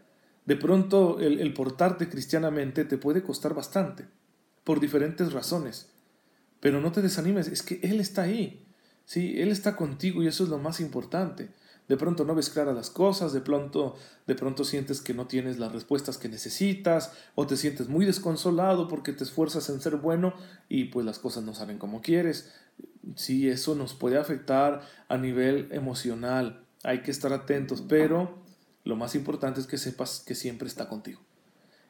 De 0.46 0.56
pronto 0.56 1.20
el, 1.20 1.40
el 1.40 1.54
portarte 1.54 2.10
cristianamente 2.10 2.84
te 2.84 2.98
puede 2.98 3.22
costar 3.22 3.54
bastante, 3.54 4.08
por 4.64 4.80
diferentes 4.80 5.32
razones. 5.32 5.92
Pero 6.62 6.82
no 6.82 6.92
te 6.92 7.04
desanimes, 7.04 7.48
es 7.48 7.62
que 7.62 7.80
Él 7.84 8.00
está 8.00 8.24
ahí. 8.24 8.66
Sí, 9.06 9.40
Él 9.40 9.50
está 9.50 9.76
contigo 9.76 10.24
y 10.24 10.28
eso 10.28 10.46
es 10.46 10.50
lo 10.50 10.58
más 10.58 10.80
importante. 10.80 11.52
De 11.88 11.96
pronto 11.96 12.26
no 12.26 12.34
ves 12.34 12.50
claras 12.50 12.76
las 12.76 12.90
cosas, 12.90 13.32
de 13.32 13.42
pronto, 13.42 13.96
de 14.26 14.34
pronto 14.34 14.64
sientes 14.64 15.02
que 15.02 15.14
no 15.14 15.28
tienes 15.28 15.60
las 15.60 15.72
respuestas 15.72 16.18
que 16.18 16.28
necesitas, 16.28 17.14
o 17.36 17.46
te 17.46 17.56
sientes 17.56 17.88
muy 17.88 18.08
desconsolado 18.08 18.88
porque 18.88 19.14
te 19.14 19.24
esfuerzas 19.24 19.70
en 19.70 19.80
ser 19.80 19.98
bueno 19.98 20.34
y 20.70 20.86
pues 20.86 21.06
las 21.06 21.20
cosas 21.20 21.44
no 21.44 21.54
salen 21.54 21.78
como 21.78 22.02
quieres. 22.02 22.52
Sí, 23.16 23.48
eso 23.48 23.76
nos 23.76 23.94
puede 23.94 24.18
afectar 24.18 24.82
a 25.08 25.18
nivel 25.18 25.70
emocional. 25.72 26.65
Hay 26.86 27.02
que 27.02 27.10
estar 27.10 27.34
atentos, 27.34 27.82
pero 27.82 28.38
lo 28.84 28.96
más 28.96 29.16
importante 29.16 29.60
es 29.60 29.66
que 29.66 29.80
sepas 29.80 30.24
que 30.26 30.36
siempre 30.36 30.68
está 30.68 30.88
contigo. 30.88 31.20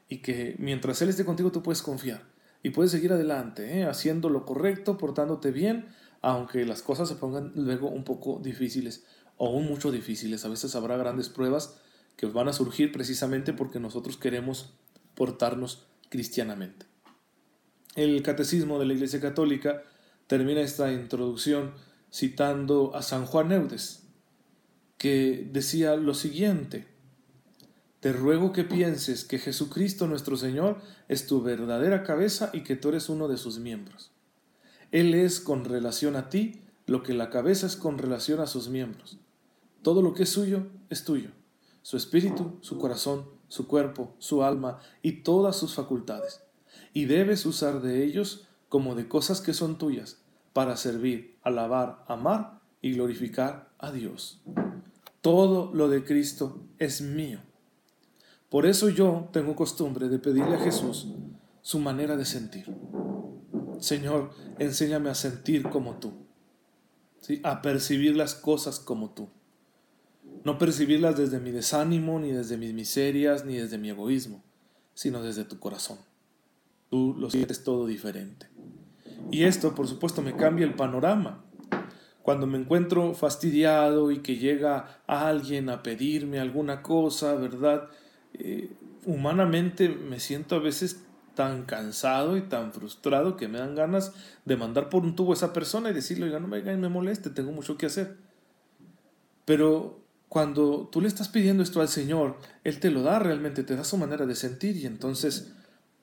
Y 0.07 0.19
que 0.19 0.55
mientras 0.57 1.01
Él 1.01 1.09
esté 1.09 1.25
contigo, 1.25 1.51
tú 1.51 1.61
puedes 1.61 1.81
confiar. 1.81 2.23
Y 2.63 2.69
puedes 2.69 2.91
seguir 2.91 3.11
adelante, 3.11 3.79
¿eh? 3.79 3.83
haciendo 3.83 4.29
lo 4.29 4.45
correcto, 4.45 4.97
portándote 4.97 5.51
bien, 5.51 5.87
aunque 6.21 6.65
las 6.65 6.81
cosas 6.81 7.09
se 7.09 7.15
pongan 7.15 7.51
luego 7.55 7.89
un 7.89 8.05
poco 8.05 8.39
difíciles 8.41 9.03
o 9.35 9.47
aún 9.47 9.67
mucho 9.67 9.91
difíciles. 9.91 10.45
A 10.45 10.49
veces 10.49 10.73
habrá 10.75 10.95
grandes 10.95 11.27
pruebas 11.27 11.75
que 12.15 12.25
van 12.27 12.47
a 12.47 12.53
surgir 12.53 12.93
precisamente 12.93 13.51
porque 13.51 13.81
nosotros 13.81 14.15
queremos 14.15 14.77
portarnos 15.13 15.87
cristianamente. 16.09 16.85
El 17.95 18.23
catecismo 18.23 18.79
de 18.79 18.85
la 18.85 18.93
Iglesia 18.93 19.19
Católica 19.19 19.83
termina 20.27 20.61
esta 20.61 20.91
introducción 20.93 21.73
citando 22.11 22.95
a 22.95 23.01
San 23.01 23.25
Juan 23.25 23.51
Eudes, 23.51 24.04
que 24.97 25.49
decía 25.51 25.95
lo 25.95 26.13
siguiente, 26.13 26.87
te 27.99 28.13
ruego 28.13 28.51
que 28.51 28.63
pienses 28.63 29.25
que 29.25 29.39
Jesucristo 29.39 30.05
nuestro 30.05 30.37
Señor 30.37 30.79
es 31.07 31.25
tu 31.25 31.41
verdadera 31.41 32.03
cabeza 32.03 32.51
y 32.53 32.61
que 32.61 32.75
tú 32.75 32.89
eres 32.89 33.09
uno 33.09 33.27
de 33.27 33.37
sus 33.37 33.57
miembros. 33.57 34.11
Él 34.91 35.15
es 35.15 35.39
con 35.39 35.65
relación 35.65 36.15
a 36.15 36.29
ti 36.29 36.61
lo 36.85 37.01
que 37.01 37.13
la 37.13 37.29
cabeza 37.29 37.65
es 37.65 37.75
con 37.75 37.97
relación 37.97 38.39
a 38.39 38.47
sus 38.47 38.69
miembros. 38.69 39.17
Todo 39.81 40.01
lo 40.01 40.13
que 40.13 40.23
es 40.23 40.29
suyo 40.29 40.67
es 40.89 41.03
tuyo, 41.03 41.31
su 41.81 41.97
espíritu, 41.97 42.57
su 42.61 42.77
corazón, 42.77 43.25
su 43.47 43.67
cuerpo, 43.67 44.15
su 44.19 44.43
alma 44.43 44.79
y 45.01 45.23
todas 45.23 45.55
sus 45.55 45.73
facultades. 45.73 46.41
Y 46.93 47.05
debes 47.05 47.45
usar 47.45 47.81
de 47.81 48.03
ellos 48.03 48.47
como 48.69 48.95
de 48.95 49.07
cosas 49.07 49.41
que 49.41 49.53
son 49.53 49.77
tuyas, 49.77 50.21
para 50.53 50.77
servir, 50.77 51.37
alabar, 51.41 52.05
amar 52.07 52.61
y 52.81 52.93
glorificar 52.93 53.69
a 53.77 53.91
Dios. 53.91 54.41
Todo 55.25 55.71
lo 55.73 55.89
de 55.89 56.03
Cristo 56.03 56.67
es 56.77 57.01
mío. 57.01 57.39
Por 58.47 58.67
eso 58.67 58.89
yo 58.89 59.27
tengo 59.33 59.55
costumbre 59.55 60.07
de 60.07 60.19
pedirle 60.19 60.55
a 60.55 60.59
Jesús 60.59 61.07
su 61.63 61.79
manera 61.79 62.15
de 62.15 62.25
sentir. 62.25 62.67
Señor, 63.79 64.29
enséñame 64.59 65.09
a 65.09 65.15
sentir 65.15 65.63
como 65.63 65.95
tú, 65.95 66.13
¿sí? 67.21 67.41
a 67.43 67.63
percibir 67.63 68.15
las 68.15 68.35
cosas 68.35 68.79
como 68.79 69.15
tú. 69.15 69.29
No 70.43 70.59
percibirlas 70.59 71.17
desde 71.17 71.39
mi 71.39 71.49
desánimo, 71.49 72.19
ni 72.19 72.31
desde 72.31 72.57
mis 72.57 72.75
miserias, 72.75 73.45
ni 73.45 73.55
desde 73.55 73.79
mi 73.79 73.89
egoísmo, 73.89 74.43
sino 74.93 75.23
desde 75.23 75.43
tu 75.43 75.57
corazón. 75.57 75.97
Tú 76.91 77.15
lo 77.17 77.31
sientes 77.31 77.63
todo 77.63 77.87
diferente. 77.87 78.47
Y 79.31 79.45
esto, 79.45 79.73
por 79.73 79.87
supuesto, 79.87 80.21
me 80.21 80.35
cambia 80.35 80.67
el 80.67 80.75
panorama. 80.75 81.44
Cuando 82.25 82.47
me 82.47 82.57
encuentro 82.57 83.13
fastidiado 83.13 84.09
y 84.09 84.17
que 84.23 84.37
llega 84.37 85.03
alguien 85.05 85.69
a 85.69 85.83
pedirme 85.83 86.39
alguna 86.39 86.81
cosa, 86.81 87.35
¿verdad? 87.35 87.87
Eh, 88.33 88.71
humanamente 89.05 89.89
me 89.89 90.19
siento 90.19 90.55
a 90.55 90.59
veces 90.59 91.05
tan 91.35 91.65
cansado 91.65 92.35
y 92.35 92.41
tan 92.41 92.73
frustrado 92.73 93.37
que 93.37 93.47
me 93.47 93.59
dan 93.59 93.75
ganas 93.75 94.11
de 94.43 94.57
mandar 94.57 94.89
por 94.89 95.03
un 95.03 95.15
tubo 95.15 95.33
a 95.33 95.35
esa 95.35 95.53
persona 95.53 95.91
y 95.91 95.93
decirle, 95.93 96.25
oiga, 96.25 96.39
no 96.39 96.47
me, 96.47 96.63
me 96.63 96.89
moleste, 96.89 97.29
tengo 97.29 97.51
mucho 97.51 97.77
que 97.77 97.85
hacer. 97.85 98.17
Pero 99.45 99.99
cuando 100.27 100.89
tú 100.91 101.01
le 101.01 101.07
estás 101.07 101.29
pidiendo 101.29 101.61
esto 101.61 101.79
al 101.79 101.89
Señor, 101.89 102.39
Él 102.63 102.79
te 102.79 102.89
lo 102.89 103.03
da 103.03 103.19
realmente, 103.19 103.61
te 103.61 103.75
da 103.75 103.83
su 103.83 103.97
manera 103.97 104.25
de 104.25 104.33
sentir 104.33 104.77
y 104.77 104.87
entonces, 104.87 105.53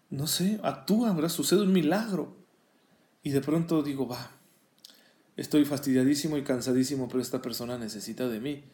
no 0.09 0.29
sé, 0.29 0.61
actúa, 0.63 1.13
¿verdad? 1.15 1.31
Sucede 1.31 1.63
un 1.63 1.73
milagro. 1.73 2.37
Y 3.25 3.31
de 3.31 3.41
pronto 3.41 3.83
digo, 3.83 4.07
va, 4.07 4.31
estoy 5.37 5.65
fastidiadísimo 5.65 6.37
y 6.37 6.43
cansadísimo, 6.43 7.09
pero 7.09 7.21
esta 7.21 7.43
persona 7.43 7.79
necesita 7.79 8.29
de 8.29 8.41
mí. 8.41 8.65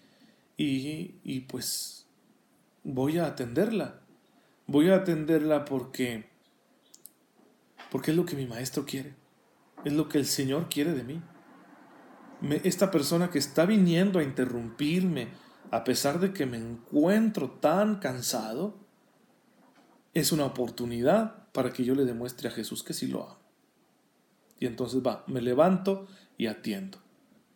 Y, 0.57 1.17
y 1.23 1.41
pues 1.41 2.07
voy 2.85 3.19
a 3.19 3.27
atenderla. 3.27 4.01
Voy 4.67 4.91
a 4.91 4.97
atenderla 4.97 5.65
porque, 5.65 6.27
porque 7.91 8.11
es 8.11 8.17
lo 8.17 8.27
que 8.27 8.37
mi 8.37 8.47
maestro 8.47 8.85
quiere. 8.85 9.15
Es 9.85 9.93
lo 9.93 10.09
que 10.09 10.19
el 10.19 10.27
Señor 10.27 10.69
quiere 10.69 10.93
de 10.93 11.05
mí 11.05 11.23
esta 12.65 12.91
persona 12.91 13.31
que 13.31 13.39
está 13.39 13.67
viniendo 13.67 14.19
a 14.19 14.23
interrumpirme, 14.23 15.29
a 15.71 15.85
pesar 15.85 16.21
de 16.21 16.33
que 16.33 16.47
me 16.47 16.57
encuentro 16.57 17.51
tan 17.51 17.97
cansado, 17.97 18.77
es 20.15 20.33
una 20.33 20.45
oportunidad 20.45 21.51
para 21.53 21.73
que 21.73 21.85
yo 21.85 21.95
le 21.95 22.05
demuestre 22.05 22.49
a 22.49 22.53
Jesús 22.53 22.83
que 22.83 22.95
sí 22.95 23.07
lo 23.07 23.25
amo. 23.25 23.48
Y 24.61 24.67
entonces 24.67 25.03
va, 25.07 25.25
me 25.27 25.41
levanto 25.41 26.07
y 26.37 26.47
atiendo. 26.47 26.99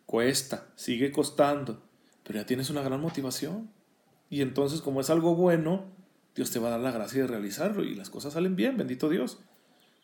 Cuesta, 0.05 0.67
sigue 0.75 1.11
costando, 1.11 1.81
pero 2.23 2.39
ya 2.39 2.45
tienes 2.45 2.69
una 2.69 2.81
gran 2.81 3.01
motivación. 3.01 3.69
Y 4.29 4.41
entonces 4.41 4.81
como 4.81 5.01
es 5.01 5.09
algo 5.09 5.35
bueno, 5.35 5.85
Dios 6.35 6.51
te 6.51 6.59
va 6.59 6.67
a 6.67 6.71
dar 6.71 6.79
la 6.79 6.91
gracia 6.91 7.21
de 7.21 7.27
realizarlo 7.27 7.83
y 7.83 7.95
las 7.95 8.09
cosas 8.09 8.33
salen 8.33 8.55
bien, 8.55 8.77
bendito 8.77 9.09
Dios. 9.09 9.39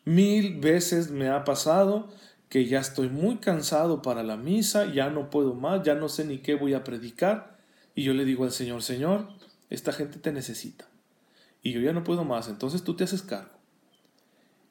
Mil 0.04 0.60
veces 0.60 1.10
me 1.10 1.28
ha 1.28 1.44
pasado 1.44 2.08
que 2.48 2.66
ya 2.66 2.80
estoy 2.80 3.08
muy 3.08 3.36
cansado 3.36 4.02
para 4.02 4.22
la 4.22 4.36
misa, 4.36 4.92
ya 4.92 5.10
no 5.10 5.30
puedo 5.30 5.54
más, 5.54 5.82
ya 5.82 5.94
no 5.94 6.08
sé 6.08 6.24
ni 6.24 6.38
qué 6.38 6.54
voy 6.54 6.74
a 6.74 6.84
predicar. 6.84 7.58
Y 7.94 8.02
yo 8.02 8.14
le 8.14 8.24
digo 8.24 8.44
al 8.44 8.50
Señor, 8.50 8.82
Señor, 8.82 9.28
esta 9.68 9.92
gente 9.92 10.18
te 10.18 10.32
necesita. 10.32 10.86
Y 11.62 11.72
yo 11.72 11.80
ya 11.80 11.92
no 11.92 12.02
puedo 12.02 12.24
más, 12.24 12.48
entonces 12.48 12.82
tú 12.82 12.96
te 12.96 13.04
haces 13.04 13.22
cargo. 13.22 13.59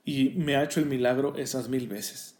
Y 0.10 0.32
me 0.32 0.56
ha 0.56 0.64
hecho 0.64 0.80
el 0.80 0.88
milagro 0.88 1.36
esas 1.36 1.70
mil 1.70 1.88
veces. 1.88 2.36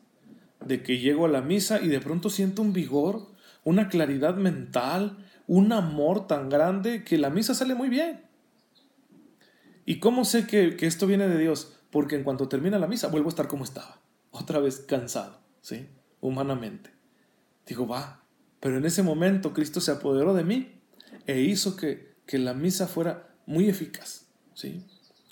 De 0.66 0.82
que 0.82 0.98
llego 0.98 1.26
a 1.26 1.30
la 1.30 1.42
misa 1.42 1.80
y 1.80 1.88
de 1.88 2.00
pronto 2.00 2.32
siento 2.32 2.64
un 2.64 2.74
vigor, 2.74 3.28
una 3.64 3.90
claridad 3.90 4.36
mental, 4.38 5.24
un 5.46 5.72
amor 5.72 6.26
tan 6.26 6.50
grande 6.50 7.04
que 7.04 7.20
la 7.20 7.30
misa 7.30 7.54
sale 7.54 7.76
muy 7.76 7.90
bien. 7.90 8.22
¿Y 9.86 10.00
cómo 10.00 10.26
sé 10.26 10.48
que, 10.48 10.78
que 10.78 10.88
esto 10.88 11.06
viene 11.06 11.28
de 11.28 11.38
Dios? 11.38 11.76
Porque 11.92 12.16
en 12.16 12.24
cuanto 12.24 12.50
termina 12.50 12.80
la 12.80 12.88
misa 12.88 13.08
vuelvo 13.10 13.28
a 13.28 13.34
estar 13.34 13.48
como 13.48 13.66
estaba 13.66 14.02
otra 14.32 14.58
vez 14.58 14.80
cansado, 14.80 15.40
¿sí? 15.62 15.90
Humanamente. 16.22 16.90
Digo, 17.68 17.88
va, 17.88 18.24
pero 18.60 18.78
en 18.78 18.86
ese 18.86 19.04
momento 19.04 19.54
Cristo 19.54 19.80
se 19.80 19.92
apoderó 19.92 20.34
de 20.34 20.44
mí 20.44 20.82
e 21.28 21.42
hizo 21.42 21.76
que, 21.76 22.16
que 22.26 22.40
la 22.40 22.56
misa 22.56 22.88
fuera 22.88 23.36
muy 23.46 23.70
eficaz, 23.70 24.26
¿sí? 24.56 24.84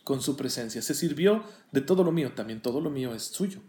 Con 0.08 0.22
su 0.22 0.38
presencia. 0.38 0.82
Se 0.82 0.96
sirvió 0.96 1.44
de 1.74 1.82
todo 1.82 2.06
lo 2.06 2.14
mío, 2.14 2.32
también 2.34 2.62
todo 2.62 2.80
lo 2.80 2.90
mío 2.90 3.14
es 3.14 3.24
suyo. 3.24 3.60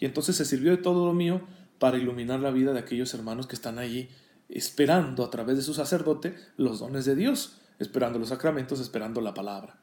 Y 0.00 0.04
entonces 0.04 0.34
se 0.34 0.44
sirvió 0.44 0.72
de 0.72 0.78
todo 0.78 1.06
lo 1.06 1.12
mío 1.12 1.42
para 1.78 1.96
iluminar 1.96 2.40
la 2.40 2.50
vida 2.50 2.72
de 2.72 2.80
aquellos 2.80 3.14
hermanos 3.14 3.46
que 3.46 3.54
están 3.54 3.78
allí 3.78 4.08
esperando 4.48 5.24
a 5.24 5.30
través 5.30 5.56
de 5.56 5.62
su 5.62 5.74
sacerdote 5.74 6.34
los 6.56 6.80
dones 6.80 7.04
de 7.04 7.14
Dios, 7.14 7.58
esperando 7.78 8.18
los 8.18 8.30
sacramentos, 8.30 8.80
esperando 8.80 9.20
la 9.20 9.32
palabra. 9.32 9.78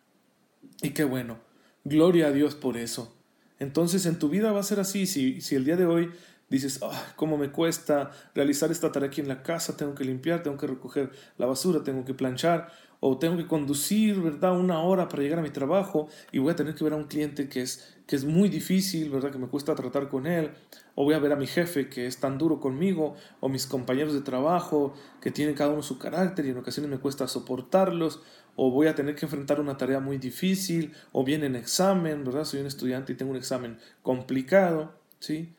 Y 0.82 0.90
qué 0.90 1.06
bueno, 1.06 1.40
gloria 1.86 2.28
a 2.28 2.32
Dios 2.32 2.54
por 2.54 2.76
eso. 2.76 3.16
Entonces 3.58 4.06
en 4.06 4.20
tu 4.20 4.28
vida 4.28 4.52
va 4.52 4.60
a 4.60 4.64
ser 4.64 4.82
así. 4.82 5.08
Si, 5.08 5.40
si 5.40 5.56
el 5.56 5.64
día 5.64 5.78
de 5.78 5.86
hoy 5.86 6.12
dices, 6.50 6.82
¿cómo 7.16 7.38
me 7.38 7.50
cuesta 7.50 8.12
realizar 8.36 8.72
esta 8.74 8.92
tarea 8.92 9.08
aquí 9.08 9.22
en 9.22 9.30
la 9.30 9.42
casa? 9.42 9.78
Tengo 9.78 9.96
que 9.96 10.04
limpiar, 10.04 10.44
tengo 10.44 10.58
que 10.58 10.68
recoger 10.68 11.14
la 11.38 11.46
basura, 11.46 11.82
tengo 11.82 12.04
que 12.04 12.14
planchar, 12.14 12.74
o 13.06 13.18
tengo 13.18 13.36
que 13.36 13.46
conducir, 13.46 14.22
¿verdad? 14.22 14.58
Una 14.58 14.80
hora 14.80 15.10
para 15.10 15.24
llegar 15.24 15.40
a 15.40 15.42
mi 15.42 15.50
trabajo 15.50 16.08
y 16.32 16.40
voy 16.40 16.54
a 16.54 16.56
tener 16.56 16.74
que 16.74 16.86
ver 16.86 16.94
a 16.94 16.96
un 16.96 17.04
cliente 17.04 17.50
que 17.50 17.62
es, 17.62 17.98
que 18.08 18.16
es 18.16 18.24
muy 18.24 18.48
difícil, 18.48 19.10
¿verdad? 19.10 19.30
Que 19.30 19.38
me 19.38 19.48
cuesta 19.48 19.76
tratar 19.76 20.08
con 20.08 20.26
él, 20.26 20.52
o 20.96 21.04
voy 21.04 21.14
a 21.14 21.20
ver 21.20 21.34
a 21.34 21.36
mi 21.36 21.46
jefe 21.46 21.90
que 21.90 22.08
es 22.08 22.22
tan 22.22 22.38
duro 22.38 22.62
conmigo, 22.62 23.16
o 23.42 23.50
mis 23.50 23.68
compañeros 23.68 24.14
de 24.14 24.22
trabajo 24.22 24.94
que 25.20 25.32
tienen 25.32 25.54
cada 25.54 25.72
uno 25.72 25.84
su 25.84 26.00
carácter 26.00 26.46
y 26.46 26.52
en 26.52 26.58
ocasiones 26.58 26.90
me 26.90 26.98
cuesta 26.98 27.28
soportarlos, 27.28 28.22
o 28.56 28.72
voy 28.72 28.88
a 28.88 28.96
tener 28.96 29.16
que 29.16 29.26
enfrentar 29.26 29.60
una 29.60 29.76
tarea 29.76 30.00
muy 30.00 30.18
difícil, 30.18 30.94
o 31.12 31.26
viene 31.26 31.48
en 31.48 31.58
examen, 31.58 32.24
¿verdad? 32.24 32.46
Soy 32.46 32.62
un 32.62 32.68
estudiante 32.68 33.12
y 33.12 33.16
tengo 33.18 33.32
un 33.32 33.38
examen 33.38 33.80
complicado, 34.02 34.94
¿sí? 35.20 35.54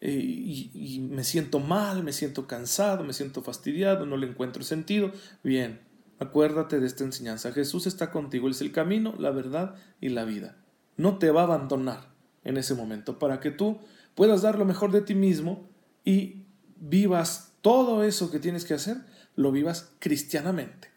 Eh, 0.00 0.12
y, 0.12 1.00
me 1.10 1.24
siento 1.24 1.58
mal, 1.58 2.04
me 2.04 2.12
siento 2.12 2.46
cansado, 2.46 3.02
me 3.02 3.14
siento 3.14 3.42
fastidiado, 3.42 4.06
no 4.06 4.16
le 4.16 4.28
encuentro 4.28 4.62
sentido. 4.62 5.10
Bien, 5.42 5.80
acuérdate 6.24 6.80
de 6.80 6.86
esta 6.86 7.04
enseñanza. 7.04 7.52
Jesús 7.52 7.86
está 7.86 8.10
contigo, 8.10 8.46
Él 8.46 8.52
es 8.52 8.60
el 8.60 8.72
camino, 8.72 9.14
la 9.18 9.30
verdad 9.30 9.76
y 10.00 10.10
la 10.10 10.24
vida. 10.24 10.56
No 10.96 11.18
te 11.18 11.30
va 11.30 11.42
a 11.42 11.44
abandonar 11.44 12.10
en 12.44 12.56
ese 12.56 12.74
momento 12.74 13.18
para 13.18 13.40
que 13.40 13.50
tú 13.50 13.78
puedas 14.14 14.42
dar 14.42 14.58
lo 14.58 14.64
mejor 14.64 14.92
de 14.92 15.00
ti 15.00 15.14
mismo 15.14 15.68
y 16.04 16.44
vivas 16.76 17.52
todo 17.62 18.04
eso 18.04 18.30
que 18.30 18.38
tienes 18.38 18.64
que 18.64 18.74
hacer, 18.74 18.98
lo 19.36 19.50
vivas 19.50 19.92
cristianamente. 19.98 20.88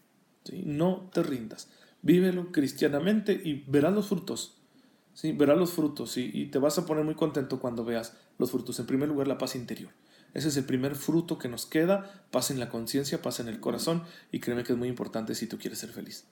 No 0.64 1.10
te 1.14 1.24
rindas. 1.24 1.70
Vívelo 2.02 2.52
cristianamente 2.52 3.34
y 3.34 3.66
verás 3.68 3.94
los 3.94 4.08
frutos. 4.08 4.58
¿sí? 5.14 5.32
Verás 5.32 5.58
los 5.58 5.72
frutos 5.72 6.18
y 6.18 6.46
te 6.46 6.60
vas 6.60 6.78
a 6.78 6.86
poner 6.86 7.04
muy 7.04 7.16
contento 7.16 7.60
cuando 7.60 7.84
veas 7.84 8.16
los 8.38 8.52
frutos. 8.52 8.80
En 8.80 8.86
primer 8.86 9.10
lugar, 9.10 9.28
la 9.28 9.38
paz 9.38 9.56
interior. 9.56 9.92
Ese 10.34 10.50
es 10.50 10.58
el 10.58 10.66
primer 10.66 10.96
fruto 10.96 11.38
que 11.38 11.48
nos 11.48 11.66
queda, 11.66 12.24
pasa 12.32 12.54
en 12.54 12.60
la 12.60 12.70
conciencia, 12.70 13.22
pasa 13.22 13.42
en 13.42 13.50
el 13.50 13.60
corazón 13.60 14.04
y 14.32 14.40
créeme 14.40 14.64
que 14.64 14.74
es 14.74 14.80
muy 14.80 14.88
importante 14.88 15.36
si 15.36 15.48
tú 15.48 15.58
quieres 15.58 15.80
ser 15.80 15.90
feliz. 15.90 16.26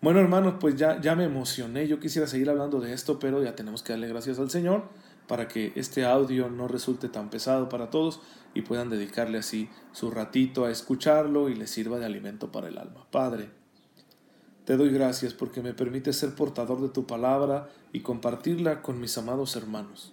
Bueno 0.00 0.18
hermanos, 0.18 0.54
pues 0.58 0.74
ya, 0.74 1.00
ya 1.00 1.14
me 1.14 1.24
emocioné, 1.24 1.86
yo 1.86 2.00
quisiera 2.00 2.26
seguir 2.26 2.50
hablando 2.50 2.80
de 2.80 2.92
esto, 2.92 3.18
pero 3.18 3.42
ya 3.42 3.54
tenemos 3.54 3.82
que 3.82 3.92
darle 3.92 4.08
gracias 4.08 4.38
al 4.40 4.50
Señor 4.50 4.88
para 5.28 5.46
que 5.46 5.72
este 5.76 6.04
audio 6.04 6.50
no 6.50 6.66
resulte 6.66 7.08
tan 7.08 7.30
pesado 7.30 7.68
para 7.68 7.90
todos 7.90 8.20
y 8.54 8.62
puedan 8.62 8.90
dedicarle 8.90 9.38
así 9.38 9.68
su 9.92 10.10
ratito 10.10 10.64
a 10.64 10.70
escucharlo 10.70 11.48
y 11.48 11.54
les 11.54 11.70
sirva 11.70 11.98
de 11.98 12.06
alimento 12.06 12.50
para 12.50 12.68
el 12.68 12.78
alma. 12.78 13.06
Padre, 13.10 13.50
te 14.64 14.76
doy 14.76 14.90
gracias 14.90 15.34
porque 15.34 15.62
me 15.62 15.74
permite 15.74 16.12
ser 16.12 16.34
portador 16.34 16.80
de 16.80 16.88
tu 16.88 17.06
palabra 17.06 17.68
y 17.92 18.00
compartirla 18.00 18.82
con 18.82 19.00
mis 19.00 19.16
amados 19.18 19.56
hermanos. 19.56 20.12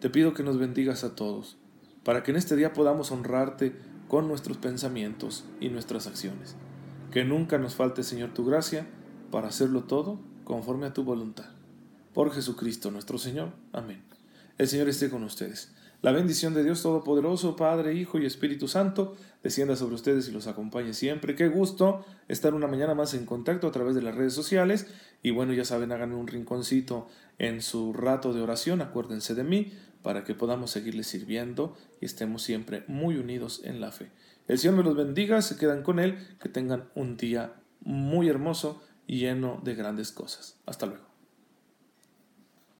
Te 0.00 0.10
pido 0.10 0.34
que 0.34 0.42
nos 0.42 0.58
bendigas 0.58 1.04
a 1.04 1.14
todos, 1.14 1.56
para 2.04 2.22
que 2.22 2.30
en 2.30 2.36
este 2.36 2.56
día 2.56 2.72
podamos 2.72 3.10
honrarte 3.10 3.76
con 4.08 4.28
nuestros 4.28 4.56
pensamientos 4.56 5.44
y 5.60 5.68
nuestras 5.68 6.06
acciones. 6.06 6.56
Que 7.10 7.24
nunca 7.24 7.58
nos 7.58 7.74
falte, 7.74 8.02
Señor, 8.02 8.34
tu 8.34 8.44
gracia 8.44 8.86
para 9.30 9.48
hacerlo 9.48 9.84
todo 9.84 10.18
conforme 10.44 10.86
a 10.86 10.92
tu 10.92 11.04
voluntad. 11.04 11.50
Por 12.14 12.32
Jesucristo 12.32 12.90
nuestro 12.90 13.18
Señor. 13.18 13.52
Amén. 13.72 14.02
El 14.58 14.68
Señor 14.68 14.88
esté 14.88 15.10
con 15.10 15.22
ustedes. 15.22 15.72
La 16.02 16.12
bendición 16.12 16.54
de 16.54 16.64
Dios 16.64 16.82
Todopoderoso, 16.82 17.56
Padre, 17.56 17.92
Hijo 17.92 18.18
y 18.18 18.24
Espíritu 18.24 18.68
Santo, 18.68 19.18
descienda 19.42 19.76
sobre 19.76 19.96
ustedes 19.96 20.26
y 20.28 20.32
los 20.32 20.46
acompañe 20.46 20.94
siempre. 20.94 21.34
Qué 21.34 21.48
gusto 21.48 22.06
estar 22.26 22.54
una 22.54 22.66
mañana 22.66 22.94
más 22.94 23.12
en 23.12 23.26
contacto 23.26 23.66
a 23.66 23.70
través 23.70 23.94
de 23.94 24.00
las 24.00 24.14
redes 24.14 24.32
sociales. 24.32 24.86
Y 25.22 25.30
bueno, 25.30 25.52
ya 25.52 25.66
saben, 25.66 25.92
hagan 25.92 26.14
un 26.14 26.26
rinconcito 26.26 27.06
en 27.38 27.60
su 27.60 27.92
rato 27.92 28.32
de 28.32 28.40
oración, 28.40 28.80
acuérdense 28.80 29.34
de 29.34 29.44
mí, 29.44 29.74
para 30.00 30.24
que 30.24 30.34
podamos 30.34 30.70
seguirles 30.70 31.06
sirviendo 31.06 31.76
y 32.00 32.06
estemos 32.06 32.42
siempre 32.42 32.82
muy 32.86 33.18
unidos 33.18 33.60
en 33.64 33.82
la 33.82 33.92
fe. 33.92 34.10
El 34.48 34.58
Señor 34.58 34.78
me 34.78 34.82
los 34.82 34.96
bendiga, 34.96 35.42
se 35.42 35.58
quedan 35.58 35.82
con 35.82 35.98
Él, 35.98 36.16
que 36.40 36.48
tengan 36.48 36.88
un 36.94 37.18
día 37.18 37.60
muy 37.82 38.30
hermoso 38.30 38.82
y 39.06 39.18
lleno 39.18 39.60
de 39.62 39.74
grandes 39.74 40.12
cosas. 40.12 40.56
Hasta 40.64 40.86
luego. 40.86 41.09